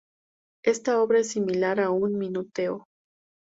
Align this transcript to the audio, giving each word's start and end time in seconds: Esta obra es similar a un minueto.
Esta 0.65 0.99
obra 0.99 1.19
es 1.19 1.29
similar 1.29 1.79
a 1.79 1.91
un 1.91 2.17
minueto. 2.17 2.85